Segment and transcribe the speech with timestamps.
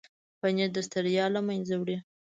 [0.39, 1.97] پنېر د ستړیا له منځه وړي.